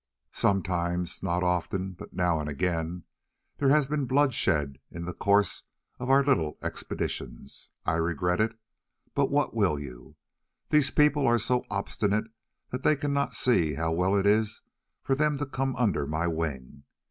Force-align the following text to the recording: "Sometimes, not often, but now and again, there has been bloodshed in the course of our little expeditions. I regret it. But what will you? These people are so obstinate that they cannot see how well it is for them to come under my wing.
"Sometimes, 0.33 1.21
not 1.21 1.43
often, 1.43 1.91
but 1.93 2.11
now 2.11 2.39
and 2.39 2.49
again, 2.49 3.03
there 3.57 3.69
has 3.69 3.85
been 3.85 4.05
bloodshed 4.07 4.79
in 4.89 5.05
the 5.05 5.13
course 5.13 5.61
of 5.99 6.09
our 6.09 6.23
little 6.23 6.57
expeditions. 6.63 7.69
I 7.85 7.91
regret 7.97 8.41
it. 8.41 8.57
But 9.13 9.29
what 9.29 9.53
will 9.53 9.77
you? 9.79 10.15
These 10.69 10.89
people 10.89 11.27
are 11.27 11.37
so 11.37 11.65
obstinate 11.69 12.31
that 12.71 12.81
they 12.81 12.95
cannot 12.95 13.35
see 13.35 13.75
how 13.75 13.91
well 13.91 14.15
it 14.15 14.25
is 14.25 14.63
for 15.03 15.13
them 15.13 15.37
to 15.37 15.45
come 15.45 15.75
under 15.75 16.07
my 16.07 16.25
wing. 16.25 16.81